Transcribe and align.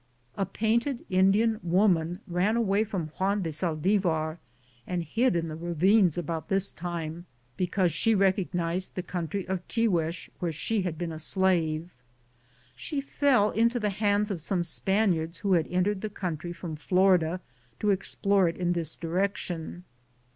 A 0.35 0.47
painted 0.47 1.05
Indian 1.11 1.59
woman 1.61 2.21
ran 2.25 2.57
away 2.57 2.83
from 2.83 3.09
Juan 3.19 3.43
de 3.43 3.51
Saldibar 3.51 4.39
and 4.87 5.03
hid 5.03 5.35
in 5.35 5.47
the 5.47 5.55
ravines 5.55 6.17
about 6.17 6.49
.this 6.49 6.71
time, 6.71 7.27
because 7.55 7.91
she 7.93 8.15
recognized 8.15 8.95
the 8.95 9.03
country 9.03 9.47
of 9.47 9.59
Tiguex 9.67 10.27
where 10.39 10.51
she 10.51 10.81
had 10.81 10.97
been 10.97 11.11
a 11.11 11.19
slave. 11.19 11.91
She 12.75 12.99
fell 12.99 13.51
into 13.51 13.79
the 13.79 13.91
hands 13.91 14.31
of 14.31 14.41
some 14.41 14.63
Spaniards 14.63 15.37
who 15.37 15.53
had 15.53 15.67
entered 15.67 16.01
the 16.01 16.09
country 16.09 16.51
from 16.51 16.75
Florida 16.75 17.39
to 17.79 17.91
explore 17.91 18.47
it 18.49 18.57
in 18.57 18.73
tins 18.73 18.95
direction. 18.95 19.83